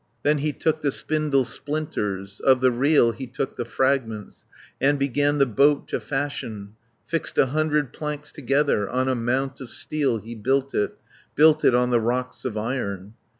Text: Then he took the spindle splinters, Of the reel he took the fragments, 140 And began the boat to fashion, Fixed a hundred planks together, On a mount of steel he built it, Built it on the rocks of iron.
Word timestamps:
Then 0.23 0.39
he 0.39 0.51
took 0.51 0.81
the 0.81 0.91
spindle 0.91 1.45
splinters, 1.45 2.39
Of 2.39 2.59
the 2.59 2.71
reel 2.71 3.11
he 3.11 3.27
took 3.27 3.55
the 3.55 3.65
fragments, 3.65 4.47
140 4.79 4.89
And 4.89 4.97
began 4.97 5.37
the 5.37 5.45
boat 5.45 5.87
to 5.89 5.99
fashion, 5.99 6.73
Fixed 7.05 7.37
a 7.37 7.45
hundred 7.45 7.93
planks 7.93 8.31
together, 8.31 8.89
On 8.89 9.07
a 9.07 9.13
mount 9.13 9.61
of 9.61 9.69
steel 9.69 10.17
he 10.17 10.33
built 10.33 10.73
it, 10.73 10.97
Built 11.35 11.63
it 11.63 11.75
on 11.75 11.91
the 11.91 11.99
rocks 12.01 12.45
of 12.45 12.57
iron. 12.57 13.13